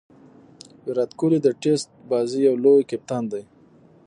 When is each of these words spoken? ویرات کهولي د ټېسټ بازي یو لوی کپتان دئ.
ویرات 0.85 1.11
کهولي 1.17 1.39
د 1.43 1.47
ټېسټ 1.61 1.89
بازي 2.09 2.39
یو 2.47 2.55
لوی 2.63 2.83
کپتان 2.89 3.23
دئ. 3.31 3.43